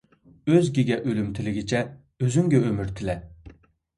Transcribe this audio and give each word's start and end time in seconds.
ئۆزگىگە 0.51 0.95
ئۆلۈم 1.09 1.27
تىلىگىچە، 1.39 1.81
ئۆزۈڭگە 2.25 2.61
ئۆمۈر 2.69 2.95
تىلە. 3.01 3.19